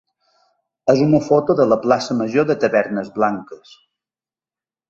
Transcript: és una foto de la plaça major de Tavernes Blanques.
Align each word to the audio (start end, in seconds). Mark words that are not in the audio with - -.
és 0.93 1.01
una 1.07 1.19
foto 1.25 1.57
de 1.59 1.69
la 1.73 1.77
plaça 1.85 2.17
major 2.23 2.49
de 2.53 2.57
Tavernes 2.65 3.15
Blanques. 3.19 3.79